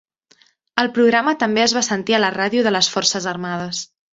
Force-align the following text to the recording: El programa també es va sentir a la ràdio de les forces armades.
El 0.83 0.89
programa 0.95 1.35
també 1.45 1.63
es 1.65 1.77
va 1.79 1.85
sentir 1.91 2.17
a 2.19 2.23
la 2.25 2.33
ràdio 2.39 2.67
de 2.69 2.75
les 2.77 2.93
forces 2.95 3.29
armades. 3.37 3.87